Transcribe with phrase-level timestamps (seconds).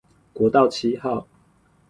[0.33, 1.27] 國道七號